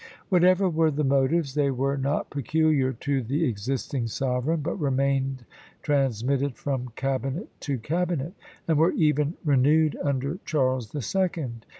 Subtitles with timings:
[0.29, 5.45] Whatever were the motives, they were not peculiar to the existing sovereign, but remained
[5.83, 8.33] transmitted from cabinet to cabinet,
[8.67, 11.67] and were even renewed under Charles the Second.